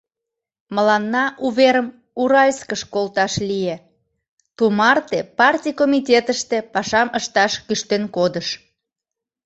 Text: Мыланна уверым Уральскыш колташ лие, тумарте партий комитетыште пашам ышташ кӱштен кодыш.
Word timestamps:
Мыланна 0.75 1.23
уверым 1.47 1.87
Уральскыш 2.21 2.81
колташ 2.93 3.33
лие, 3.49 3.75
тумарте 4.57 5.19
партий 5.37 5.75
комитетыште 5.81 6.57
пашам 6.73 7.07
ышташ 7.19 7.53
кӱштен 7.67 8.03
кодыш. 8.15 8.47